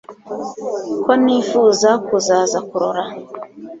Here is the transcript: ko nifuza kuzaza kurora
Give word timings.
ko 1.03 1.11
nifuza 1.23 1.89
kuzaza 2.05 2.57
kurora 2.67 3.03